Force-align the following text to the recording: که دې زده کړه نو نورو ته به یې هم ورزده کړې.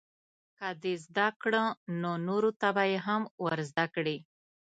که 0.57 0.67
دې 0.83 0.93
زده 1.05 1.27
کړه 1.41 1.63
نو 2.01 2.11
نورو 2.27 2.49
ته 2.61 2.67
به 2.75 2.83
یې 2.91 2.99
هم 3.07 3.21
ورزده 3.45 3.85
کړې. 3.95 4.17